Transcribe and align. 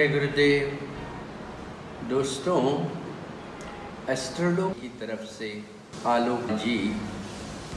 जय 0.00 0.08
गुरुदेव, 0.08 0.68
दोस्तों 2.10 2.60
एस्ट्रोलो 4.12 4.68
की 4.70 4.88
तरफ़ 5.00 5.24
से 5.28 5.48
आलोक 6.06 6.52
जी 6.62 6.76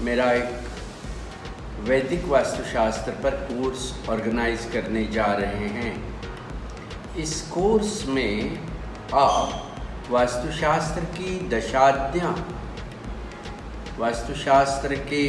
मेरा 0.01 0.31
एक 0.33 1.81
वैदिक 1.89 2.25
वास्तुशास्त्र 2.25 3.11
पर 3.23 3.35
कोर्स 3.49 3.91
ऑर्गेनाइज 4.09 4.69
करने 4.73 5.05
जा 5.07 5.25
रहे 5.33 5.67
हैं। 5.69 5.93
इस 7.17 7.41
कोर्स 7.47 8.05
में 8.07 8.59
आप 9.15 10.07
वास्तुशास्त्र 10.11 11.05
की 11.19 11.37
दशाद्याँ, 11.49 12.33
वास्तुशास्त्र 13.99 15.03
के 15.11 15.25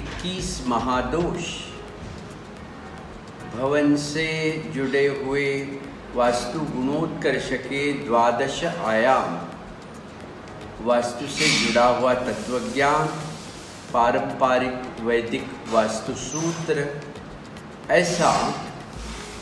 21 0.00 0.56
महादोष, 0.68 1.54
भवन 3.56 3.96
से 4.08 4.28
जुड़े 4.74 5.06
हुए 5.06 5.48
वास्तु 6.16 6.60
गुणोत्कर्ष 6.60 7.48
के 7.52 7.92
द्वादश 7.92 8.64
आयाम। 8.64 9.34
वास्तु 10.86 11.26
से 11.26 11.48
जुड़ा 11.58 11.84
हुआ 11.86 12.14
तत्वज्ञान, 12.14 13.06
पारंपरिक 13.92 15.00
वैदिक 15.00 15.46
वास्तु 15.72 16.14
सूत्र, 16.14 16.86
ऐसा 17.90 18.32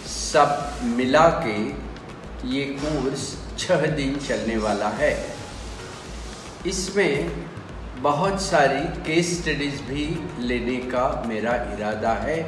सब 0.07 0.81
मिला 0.83 1.29
के 1.47 1.57
ये 2.49 2.65
कोर्स 2.83 3.25
छह 3.59 3.87
दिन 3.87 4.19
चलने 4.19 4.57
वाला 4.57 4.89
है। 4.89 5.15
इसमें 6.67 7.47
बहुत 8.03 8.43
सारी 8.43 8.85
केस 9.03 9.41
स्टडीज़ 9.41 9.83
भी 9.83 10.07
लेने 10.39 10.77
का 10.77 11.25
मेरा 11.27 11.55
इरादा 11.75 12.13
है 12.13 12.41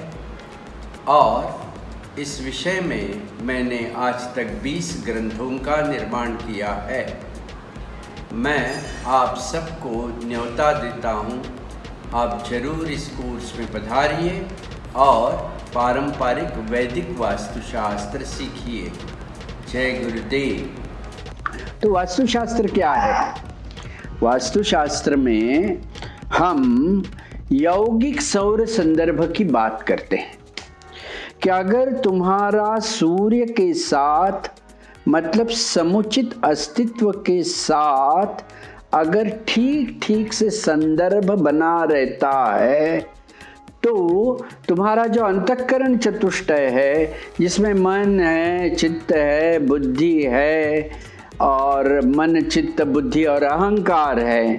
और 1.08 1.69
इस 2.18 2.40
विषय 2.42 2.80
में 2.80 3.22
मैंने 3.42 3.92
आज 3.96 4.14
तक 4.14 4.48
20 4.62 5.04
ग्रंथों 5.04 5.50
का 5.58 5.76
निर्माण 5.88 6.30
किया 6.30 6.68
है। 6.68 7.20
मैं 8.32 8.82
आप 9.06 9.36
सबको 9.36 9.90
न्योता 10.26 10.72
देता 10.72 11.10
हूँ। 11.10 11.42
आप 12.14 12.44
ज़रूर 12.50 12.88
इस 12.88 13.08
कोर्स 13.08 13.58
में 13.58 13.72
पधारिए 13.72 14.46
और 14.96 15.32
पारंपरिक 15.74 16.58
वैदिक 16.70 17.14
वास्तुशास्त्र 17.18 18.24
सीखिए। 18.24 18.92
जय 19.72 19.92
गुरुदेव। 20.04 20.76
तो 21.82 21.92
वास्तुशास्त्र 21.92 22.66
क्या 22.66 22.92
है? 22.92 23.34
वास्तुशास्त्र 24.22 25.16
में 25.16 25.82
हम 26.32 27.02
यौगिक 27.52 28.20
सौर 28.20 28.66
संदर्भ 28.66 29.32
की 29.36 29.44
बात 29.44 29.82
करते 29.82 30.16
हैं। 30.16 30.39
कि 31.42 31.50
अगर 31.50 31.92
तुम्हारा 31.92 32.78
सूर्य 32.78 33.46
के 33.46 33.72
साथ 33.74 34.50
मतलब 35.08 35.48
समुचित 35.48 36.34
अस्तित्व 36.44 37.10
के 37.26 37.42
साथ, 37.42 38.44
अगर 38.94 39.28
ठीक 39.48 39.98
ठीक 40.02 40.32
से 40.32 40.50
संदर्भ 40.50 41.30
बना 41.30 41.82
रहता 41.84 42.32
है 42.56 43.00
तो 43.82 44.46
तुम्हारा 44.68 45.06
जो 45.06 45.22
अंतकरण 45.24 45.96
चतुष्टय 45.96 46.66
है, 46.66 47.12
जिसमें 47.40 47.72
मन 47.74 48.20
है, 48.20 48.74
चित्त 48.74 49.12
है, 49.12 49.58
बुद्धि 49.58 50.22
है, 50.22 50.90
और 51.40 52.00
मन, 52.06 52.40
चित्त, 52.40 52.82
बुद्धि 52.82 53.24
और 53.24 53.42
अहंकार 53.42 54.18
है, 54.18 54.52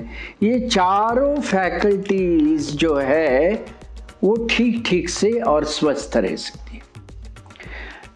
ये 0.44 0.60
चारों 0.68 1.36
फैकल्टीज 1.36 2.72
जो 2.76 2.96
है, 2.96 3.54
वो 4.24 4.36
ठीक 4.50 4.84
ठीक 4.86 5.10
से 5.10 5.32
और 5.32 5.66
स्वस्थ 5.66 6.18
रह 6.18 6.36
सकती 6.36 6.61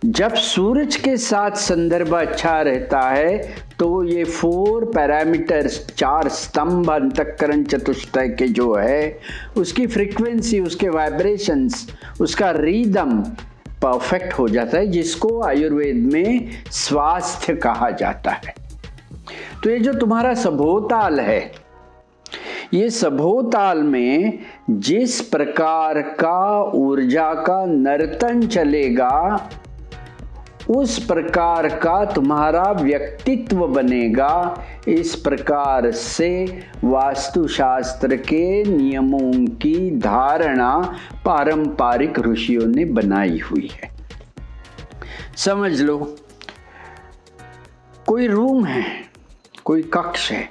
जब 0.05 0.33
सूरज 0.35 0.95
के 0.95 1.15
साथ 1.17 1.51
संदर्भ 1.51 2.13
अच्छा 2.15 2.59
रहता 2.61 2.99
है 3.01 3.37
तो 3.79 4.03
ये 4.03 4.23
फोर 4.23 4.85
पैरामीटर्स, 4.85 5.79
चार 5.97 6.27
स्तंभ 6.29 6.89
अंतकरण 6.91 7.63
चतुष्टय 7.63 8.27
के 8.29 8.47
जो 8.47 8.73
है, 8.73 9.19
उसकी 9.57 9.87
फ्रीक्वेंसी 9.87 10.59
उसके 10.59 10.89
वाइब्रेशंस 10.89 11.87
उसका 12.21 12.51
रीदम 12.51 13.19
परफेक्ट 13.81 14.33
हो 14.33 14.47
जाता 14.47 14.77
है, 14.77 14.87
जिसको 14.87 15.41
आयुर्वेद 15.43 15.95
में 16.13 16.49
स्वास्थ्य 16.71 17.55
कहा 17.55 17.89
जाता 17.91 18.31
है। 18.31 18.55
तो 19.63 19.69
ये 19.69 19.79
जो 19.79 19.93
तुम्हारा 19.93 20.33
सभोताल 20.35 21.19
है, 21.19 21.51
ये 22.73 22.89
सभोताल 22.91 23.83
में 23.83 24.39
जिस 24.69 25.21
प्रकार 25.21 26.01
का 26.19 26.61
ऊर्जा 26.75 27.33
का 27.33 27.63
नर्तन 27.65 28.47
चलेगा 28.47 29.49
उस 30.69 31.05
प्रकार 31.05 31.69
का 31.69 32.05
तुम्हारा 32.05 32.63
व्यक्तित्व 32.63 33.67
बनेगा। 33.67 34.63
इस 34.87 35.15
प्रकार 35.15 35.91
से 35.91 36.59
वास्तुशास्त्र 36.83 38.15
के 38.15 38.63
नियमों 38.63 39.47
की 39.47 39.99
धारणा 39.99 40.95
पारंपरिक 41.25 42.19
ऋषियों 42.19 42.65
ने 42.65 42.85
बनाई 42.85 43.39
हुई 43.51 43.69
है। 43.73 43.91
समझ 45.37 45.81
लो, 45.81 46.15
कोई 48.07 48.27
रूम 48.27 48.65
है, 48.65 48.85
कोई 49.65 49.81
कक्ष 49.81 50.31
है, 50.31 50.49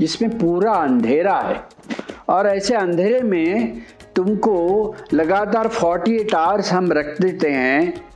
जिसमें 0.00 0.38
पूरा 0.38 0.72
अंधेरा 0.72 1.38
है, 1.38 1.62
और 2.28 2.46
ऐसे 2.46 2.74
अंधेरे 2.74 3.20
में 3.20 3.82
तुमको 4.16 4.94
लगातार 5.12 5.68
48 5.68 6.34
आवर्स 6.34 6.72
हम 6.72 6.92
रख 6.92 7.20
देते 7.20 7.50
हैं। 7.50 8.13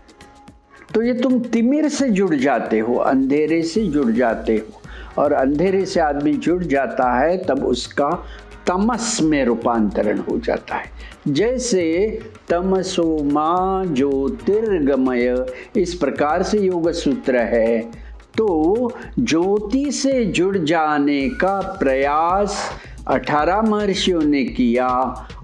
तो 0.94 1.03
ये 1.03 1.15
तुम 1.15 1.41
तिमिर 1.41 1.88
से 1.88 2.09
जुड़ 2.09 2.34
जाते 2.34 2.78
हो, 2.78 2.94
अंधेरे 2.94 3.62
से 3.62 3.87
जुड़ 3.87 4.10
जाते 4.10 4.56
हो। 4.56 4.81
और 5.22 5.32
अंधेरे 5.32 5.84
से 5.84 6.00
आदमी 6.00 6.32
जुड़ 6.32 6.65
जाता 6.65 7.19
है, 7.19 7.44
तब 7.44 7.65
उसका 7.65 8.25
तमस 8.66 9.19
में 9.22 9.44
रूपांतरण 9.44 10.19
हो 10.19 10.38
जाता 10.38 10.75
है। 10.75 10.84
जैसे 11.28 12.19
तमसो 12.49 13.22
माँ 13.22 13.87
ज्योतिर्गमय, 13.87 15.47
इस 15.76 15.94
प्रकार 15.94 16.43
से 16.43 16.59
योग 16.59 16.91
सूत्र 16.91 17.37
है। 17.37 18.09
तो 18.37 18.93
ज्योति 19.19 19.93
से 19.93 20.25
जुड़ 20.25 20.59
जाने 20.59 21.28
का 21.28 21.76
प्रयास 21.81 22.70
अठारह 23.08 23.62
महर्षियों 23.62 24.22
ने 24.22 24.44
किया 24.44 24.88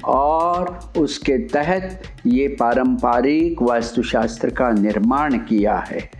और 0.04 0.92
उसके 0.96 1.38
तहत 1.38 2.02
ये 2.26 2.48
पारंपरिक 2.48 3.62
वास्तुशास्त्र 3.62 4.50
का 4.50 4.70
निर्माण 4.70 5.38
किया 5.38 5.76
है। 5.76 6.10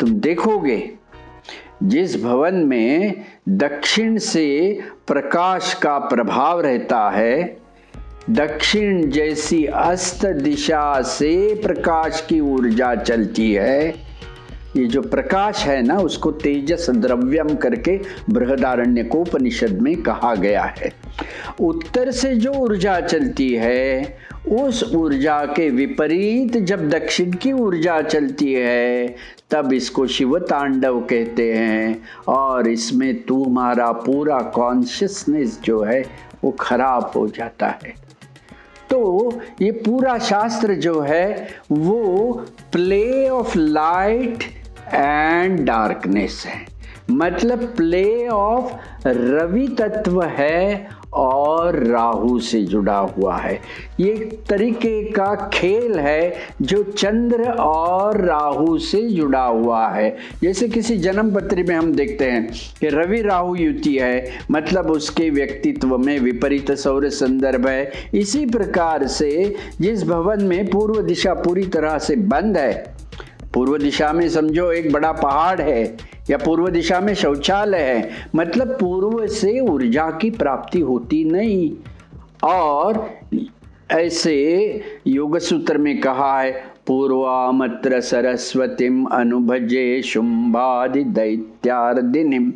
तुम 0.00 0.10
देखोगे, 0.10 0.90
जिस 1.82 2.24
भवन 2.24 2.54
में 2.54 3.24
दक्षिण 3.48 4.18
से 4.18 4.78
प्रकाश 5.06 5.74
का 5.74 5.98
प्रभाव 5.98 6.60
रहता 6.60 7.10
है, 7.10 7.56
दक्षिण 8.30 9.10
जैसी 9.10 9.64
अस्त 9.64 10.26
दिशा 10.26 11.02
से 11.02 11.60
प्रकाश 11.62 12.26
की 12.28 12.40
ऊर्जा 12.40 12.94
चलती 12.94 13.52
है 13.52 14.11
ये 14.76 14.84
जो 14.84 15.02
प्रकाश 15.02 15.64
है 15.64 15.82
ना, 15.82 15.96
उसको 15.96 16.32
तेजस 16.32 16.90
द्रव्यम 16.90 17.54
करके 17.54 18.00
बृहदारण्य 18.30 19.04
को 19.04 19.18
उपनिषद 19.18 19.78
में 19.82 20.02
कहा 20.02 20.34
गया 20.34 20.62
है। 20.62 20.92
उत्तर 21.60 22.10
से 22.10 22.34
जो 22.34 22.52
ऊर्जा 22.52 23.00
चलती 23.00 23.54
है, 23.54 24.16
उस 24.48 24.94
ऊर्जा 24.94 25.44
के 25.44 25.70
विपरीत 25.70 26.56
जब 26.56 26.88
दक्षिण 26.88 27.32
की 27.32 27.52
ऊर्जा 27.52 28.02
चलती 28.02 28.52
है, 28.52 29.16
तब 29.50 29.72
इसको 29.72 30.06
शिव 30.06 30.38
तांडव 30.38 31.00
कहते 31.00 31.54
हैं। 31.54 32.02
और 32.28 32.68
इसमें 32.68 33.22
तुम्हारा 33.22 33.92
पूरा 33.92 34.38
कॉन्शियसनेस 34.38 35.60
जो 35.64 35.82
है, 35.82 36.04
वो 36.44 36.50
खराब 36.50 37.12
हो 37.16 37.28
जाता 37.28 37.66
है। 37.66 37.94
तो 38.90 39.32
ये 39.62 39.70
पूरा 39.70 40.18
शास्त्र 40.18 40.74
जो 40.74 41.00
है, 41.00 41.48
वो 41.72 42.32
play 42.72 43.28
of 43.28 43.58
light 43.58 44.61
and 44.94 45.60
darkness 45.60 46.42
है। 46.46 46.60
मतलब 47.10 47.62
प्ले 47.76 48.28
ऑफ़ 48.28 49.08
रवि 49.08 49.66
तत्व 49.68 50.22
है 50.22 50.88
और 51.12 51.76
राहु 51.84 52.38
से 52.38 52.60
जुड़ा 52.62 52.96
हुआ 52.96 53.36
है। 53.36 53.54
ये 54.00 54.14
तरीके 54.48 55.02
का 55.04 55.34
खेल 55.54 55.98
है 55.98 56.34
जो 56.62 56.82
चंद्र 56.82 57.50
और 57.52 58.20
राहु 58.20 58.78
से 58.78 59.02
जुड़ा 59.02 59.44
हुआ 59.44 59.86
है। 59.88 60.16
जैसे 60.42 60.68
किसी 60.68 60.96
जन्म 60.98 61.34
पत्री 61.34 61.62
में 61.62 61.74
हम 61.74 61.92
देखते 61.92 62.30
हैं 62.30 62.46
कि 62.80 62.88
रवि 62.88 63.20
राहु 63.22 63.54
युति 63.56 63.94
है 63.96 64.24
मतलब 64.50 64.90
उसके 64.90 65.28
व्यक्तित्व 65.30 65.96
में 65.98 66.18
विपरीत 66.20 66.72
सौर 66.72 67.08
संदर्भ 67.10 67.68
है। 67.68 67.92
इसी 68.14 68.46
प्रकार 68.46 69.06
से 69.06 69.54
जिस 69.80 70.04
भवन 70.04 70.44
में 70.44 70.70
पूर्व 70.70 71.02
दिशा 71.02 71.34
पूरी 71.34 71.66
तरह 71.66 71.98
से 71.98 72.16
बंद 72.16 72.56
है 72.56 73.01
पूर्व 73.54 73.76
दिशा 73.78 74.12
में 74.12 74.28
समझो 74.28 74.70
एक 74.72 74.92
बड़ा 74.92 75.12
पहाड़ 75.12 75.60
है, 75.60 75.84
या 76.30 76.38
पूर्व 76.38 76.68
दिशा 76.68 77.00
में 77.00 77.14
शौचालय 77.14 77.78
है 77.78 78.10
मतलब 78.34 78.76
पूर्व 78.80 79.26
से 79.26 79.58
ऊर्जा 79.60 80.10
की 80.20 80.30
प्राप्ति 80.32 80.80
होती 80.80 81.24
नहीं। 81.24 81.72
और 82.44 83.08
ऐसे 83.90 84.34
योग 85.06 85.38
सूत्र 85.38 85.78
में 85.78 86.00
कहा 86.00 86.40
है, 86.40 86.52
पूर्वामत्र 86.86 88.00
सरस्वतीम 88.00 89.04
अनुभजे 89.06 90.02
शुंभादि 90.02 91.02
दैत्यार्दिनीम 91.04 92.52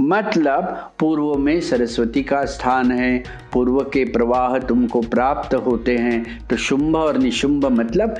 मतलब 0.00 0.64
पूर्व 0.98 1.34
में 1.34 1.60
सरस्वती 1.60 2.22
का 2.22 2.44
स्थान 2.44 2.90
है 2.92 3.22
पूर्व 3.52 3.80
के 3.80 4.04
प्रवाह 4.04 4.58
तुमको 4.58 5.00
प्राप्त 5.00 5.54
होते 5.54 5.96
हैं। 5.96 6.46
तो 6.48 6.56
शुंभ 6.56 6.96
और 6.96 7.18
निशुंभ 7.18 7.66
मतलब 7.66 8.14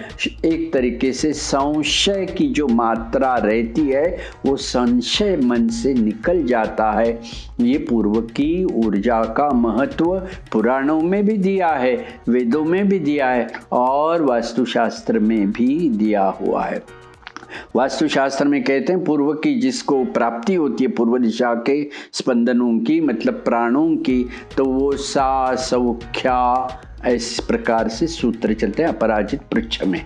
एक 0.44 0.70
तरीके 0.72 1.12
से 1.12 1.32
संशय 1.32 2.26
की 2.38 2.48
जो 2.48 2.66
मात्रा 2.68 3.34
रहती 3.34 3.88
है, 3.88 4.18
वो 4.46 4.56
संशय 4.56 5.36
मन 5.36 5.68
से 5.68 5.94
निकल 5.94 6.44
जाता 6.44 6.90
है। 6.92 7.20
ये 7.60 7.78
पूर्व 7.78 8.20
की 8.20 8.64
ऊर्जा 8.64 9.22
का 9.22 9.50
महत्व 9.50 10.18
पुराणों 10.52 11.00
में 11.00 11.24
भी 11.26 11.36
दिया 11.38 11.68
है, 11.68 11.96
वेदों 12.28 12.64
में 12.64 12.88
भी 12.88 12.98
दिया 12.98 13.28
है 13.28 13.46
और 13.72 14.22
वास्तुशास्त्र 14.22 15.18
में 15.18 15.50
भी 15.52 15.88
दिया 15.88 16.24
हुआ 16.24 16.64
है। 16.64 16.97
वास्तुशास्त्र 17.76 18.44
में 18.44 18.62
कहते 18.64 18.92
हैं, 18.92 19.04
पूर्व 19.04 19.32
की 19.34 19.54
जिसको 19.60 20.04
प्राप्ति 20.04 20.54
होती 20.54 20.84
है, 20.84 20.90
पूर्व 20.90 21.18
दिशा 21.18 21.54
के 21.66 21.82
स्पंदनों 22.12 22.78
की 22.78 23.00
मतलब 23.00 23.34
प्राणों 23.34 23.88
की 23.96 24.22
तो 24.56 24.64
वो 24.64 24.92
सा 24.92 25.54
सौख्या 25.54 26.38
इस 27.06 27.38
प्रकार 27.40 27.88
से 27.88 28.06
सूत्र 28.06 28.54
चलते 28.54 28.82
हैं 28.82 28.88
अपराजित 28.88 29.40
पृक्ष 29.52 29.82
में। 29.82 30.04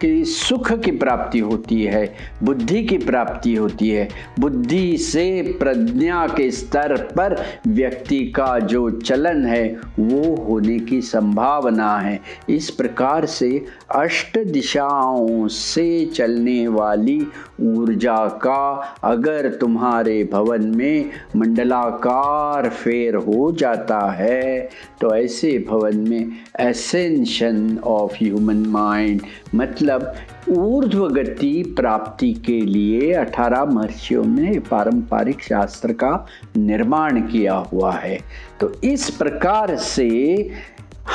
कि 0.00 0.24
सुख 0.24 0.72
की 0.72 0.90
प्राप्ति 0.90 1.38
होती 1.38 1.82
है, 1.84 2.14
बुद्धि 2.42 2.82
की 2.84 2.98
प्राप्ति 2.98 3.54
होती 3.54 3.88
है। 3.88 4.08
बुद्धि 4.40 4.96
से 4.98 5.56
प्रज्ञा 5.60 6.26
के 6.26 6.50
स्तर 6.50 6.96
पर 7.16 7.36
व्यक्ति 7.66 8.18
का 8.36 8.58
जो 8.58 8.90
चलन 8.90 9.46
है, 9.46 9.64
वो 9.98 10.34
होने 10.36 10.78
की 10.78 11.00
संभावना 11.00 11.96
है। 11.98 12.20
इस 12.48 12.70
प्रकार 12.70 13.26
से 13.26 13.64
अष्ट 13.96 14.38
दिशाओं 14.38 15.48
से 15.48 16.04
चलने 16.06 16.68
वाली 16.68 17.20
ऊर्जा 17.60 18.16
का 18.16 18.96
अगर 19.04 19.48
तुम्हारे 19.50 20.28
भवन 20.32 20.64
में 20.64 21.10
मंडलाकार 21.36 22.68
फेर 22.68 23.14
हो 23.14 23.52
जाता 23.52 23.98
है 24.10 24.68
तो 25.00 25.14
ऐसे 25.16 25.64
भवन 25.68 25.96
में 25.96 26.32
एसेंशन 26.60 27.78
ऑफ़ 27.84 28.14
ह्यूमन 28.14 28.56
माइंड 28.56 29.20
मतलब 29.54 30.14
ऊर्ध्व 30.48 31.08
गति 31.08 31.74
प्राप्ति 31.76 32.32
के 32.32 32.60
लिए 32.60 33.12
अठारह 33.12 33.64
महर्षियों 33.64 34.24
ने 34.24 34.58
पारंपरिक 34.58 35.42
शास्त्र 35.42 35.92
का 35.92 36.26
निर्माण 36.56 37.20
किया 37.20 37.54
हुआ 37.54 37.92
है। 37.92 38.18
तो 38.60 38.72
इस 38.84 39.10
प्रकार 39.10 39.76
से 39.76 40.08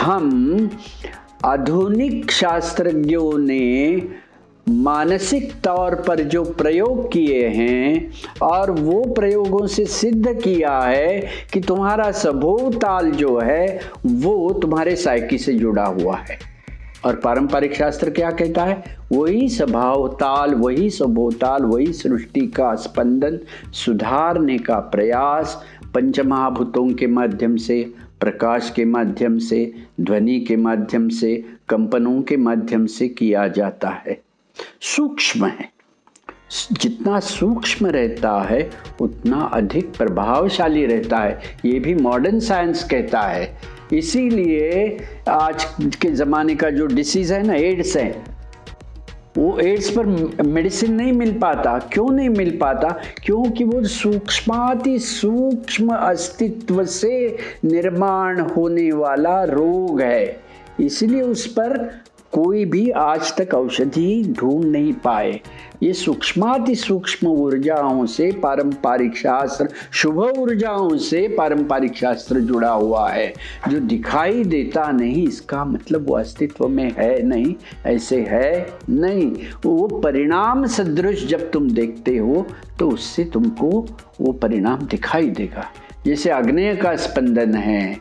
हम 0.02 0.70
आधुनिक 1.46 2.32
शास्त्रज्ञों 2.32 3.38
ने 3.38 4.02
मानसिक 4.70 5.54
तौर 5.64 5.96
पर 5.96 6.20
जो 6.24 6.44
प्रयोग 6.44 7.12
किए 7.12 7.48
हैं 7.48 8.12
और 8.42 8.72
वो 8.72 9.02
प्रयोगों 9.14 9.68
से 9.68 9.86
सिद्ध 9.86 10.42
किया 10.42 10.80
है 10.80 11.20
कि 11.54 11.60
तुम्हारा 11.60 12.12
सभोताल 12.12 13.12
जो 13.12 13.40
है, 13.40 13.80
वो 14.06 14.54
तुम्हारे 14.54 14.96
साइकी 14.96 15.38
से 15.38 15.54
जुड़ा 15.54 15.86
हुआ 15.86 16.18
है। 16.18 16.59
और 17.06 17.16
पारंपरिक 17.16 17.76
शास्त्र 17.76 18.10
क्या 18.10 18.32
कहता 18.32 18.64
है? 18.64 18.98
वही 19.12 19.50
स्वभाव 19.50 20.08
ताल, 20.08 20.56
वही 20.56 20.90
स्वभोताल 20.90 21.64
वही 21.64 21.94
सृष्टि 21.94 22.48
का 22.48 22.76
स्पंदन, 22.76 23.40
सुधारने 23.72 24.58
का 24.58 24.80
प्रयास, 24.80 25.66
पंचमहाभूतों 25.94 26.94
के 26.94 27.08
माध्यम 27.08 27.56
से, 27.56 27.94
प्रकाश 28.20 28.74
के 28.76 28.86
माध्यम 28.86 29.38
से, 29.38 29.74
ध्वनि 30.02 30.40
के 30.40 30.56
माध्यम 30.56 31.10
से, 31.10 31.46
कंपनों 31.70 32.22
के 32.22 32.38
माध्यम 32.38 32.86
से 32.86 33.08
किया 33.08 33.48
जाता 33.48 33.90
है। 33.90 34.22
सूक्ष्म 34.82 35.46
है। 35.46 35.72
जितना 36.72 37.20
सूक्ष्म 37.20 37.88
रहता 37.88 38.42
है, 38.42 38.70
उतना 39.02 39.42
अधिक 39.54 39.94
प्रभावशाली 39.98 40.86
रहता 40.86 41.18
है। 41.18 41.42
ये 41.66 41.80
भी 41.80 41.96
मॉडर्न 41.96 42.40
साइंस 42.40 42.84
कहता 42.84 43.22
है। 43.22 43.79
इसीलिए 43.94 44.98
आज 45.30 45.64
के 46.02 46.10
ज़माने 46.12 46.56
का 46.56 46.70
जो 46.70 46.86
डिसीज़ 46.86 47.34
है 47.34 47.42
ना 47.48 47.54
एड्स 47.54 47.96
है, 47.98 48.10
वो 49.38 49.58
एड्स 49.60 49.90
पर 49.90 50.06
मेडिसिन 50.46 50.94
नहीं 50.94 51.12
मिल 51.14 51.32
पाता। 51.40 51.78
क्यों 51.94 52.10
नहीं 52.10 52.30
मिल 52.30 52.58
पाता? 52.58 52.90
क्योंकि 53.24 53.64
वो 53.64 53.84
सूक्ष्माति 53.84 54.98
सूक्ष्म 55.00 55.96
अस्तित्व 55.96 56.84
से 56.86 57.38
निर्माण 57.66 58.40
होने 58.40 58.92
वाला 58.92 59.44
रोग 59.44 60.02
है। 60.02 60.40
इसलिए 60.80 61.22
उस 61.22 61.46
पर 61.48 61.78
कोई 62.34 62.64
भी 62.66 62.90
आज 62.92 63.36
तक 63.38 63.54
औषधि 63.54 64.34
ढूंढ 64.40 64.66
नहीं 64.66 64.94
पाए। 64.94 65.40
ये 65.84 65.94
सूक्ष्माति 65.94 66.76
सूक्ष्म 66.76 67.28
ऊर्जाओं 67.28 68.06
से 68.06 68.32
पारंपरिक 68.44 69.18
शास्त्र, 69.18 69.68
शुभ 69.92 70.20
ऊर्जाओं 70.20 70.98
से 70.98 71.28
पारंपरिक 71.38 71.96
शास्त्र 71.98 72.40
जुड़ा 72.40 72.72
हुआ 72.72 73.08
है। 73.10 73.34
जो 73.70 73.80
दिखाई 73.80 74.44
देता 74.44 74.90
नहीं, 74.92 75.28
इसका 75.28 75.64
मतलब 75.66 76.08
वो 76.10 76.16
अस्तित्व 76.16 76.68
में 76.68 76.92
है 76.98 77.22
नहीं, 77.24 77.56
ऐसे 77.86 78.22
है 78.30 78.70
नहीं। 78.90 79.32
वो 79.66 79.88
परिणाम 80.00 80.66
सदृश 80.68 81.26
जब 81.28 81.50
तुम 81.52 81.70
देखते 81.70 82.18
हो 82.18 82.46
तो 82.80 82.90
उससे 82.90 83.24
तुमको 83.24 83.86
वो 84.22 84.32
परिणाम 84.34 84.86
दिखाई 84.86 85.30
देगा। 85.32 85.66
जैसे 86.06 86.30
अग्नेय 86.30 86.76
का 86.76 86.96
स्पंदन 86.96 87.56
है 87.56 87.98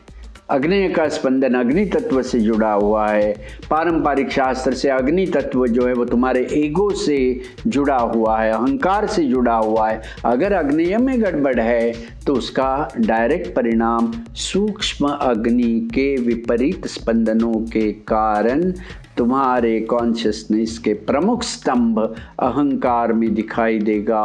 अग्नि 0.51 0.87
का 0.89 1.07
स्पंदन 1.09 1.53
अग्नि 1.55 1.85
तत्व 1.85 2.21
से 2.21 2.39
जुड़ा 2.39 2.71
हुआ 2.71 3.07
है। 3.07 3.31
पारंपरिक 3.69 4.31
शास्त्र 4.31 4.73
से 4.73 4.89
अग्नि 4.89 5.25
तत्व 5.25 5.65
जो 5.67 5.87
है 5.87 5.93
वो 5.93 6.05
तुम्हारे 6.05 6.47
ईगो 6.53 6.89
से 6.95 7.19
जुड़ा 7.67 7.97
हुआ 7.97 8.39
है, 8.39 8.51
अहंकार 8.51 9.07
से 9.07 9.25
जुड़ा 9.25 9.55
हुआ 9.55 9.89
है। 9.89 10.01
अगर 10.25 10.53
अग्नि 10.53 10.85
में 10.97 11.21
गड़बड़ 11.21 11.59
है 11.59 11.91
तो 12.25 12.33
उसका 12.33 12.87
डायरेक्ट 12.99 13.53
परिणाम 13.55 14.11
सूक्ष्म 14.37 15.07
अग्नि 15.11 15.73
के 15.93 16.15
विपरीत 16.21 16.87
स्पंदनों 16.87 17.53
के 17.67 17.91
कारण 18.07 18.71
तुम्हारे 19.19 19.79
कॉन्शियसनेस 19.79 20.77
के 20.77 20.93
प्रमुख 20.93 21.43
स्तंभ 21.43 21.99
अहंकार 22.39 23.13
में 23.13 23.33
दिखाई 23.33 23.79
देगा 23.79 24.23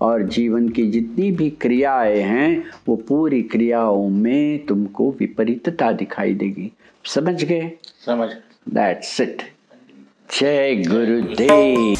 और 0.00 0.22
जीवन 0.22 0.68
की 0.68 0.90
जितनी 0.90 1.30
भी 1.30 1.50
क्रियाएँ 1.50 2.20
हैं 2.20 2.64
वो 2.88 2.96
पूरी 2.96 3.42
क्रियाओं 3.42 4.08
में 4.08 4.66
तुमको 4.66 5.10
विपरीतता 5.20 5.92
दिखाई 5.92 6.34
देगी। 6.34 6.72
समझ 7.04 7.44
गए? 7.44 7.70
समझ 8.06 8.28
दैट्स 8.74 9.20
इट 9.20 9.42
जय 10.40 10.82
गुरुदेव। 10.88 11.96